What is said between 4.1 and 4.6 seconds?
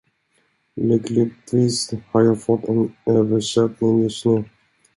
nu.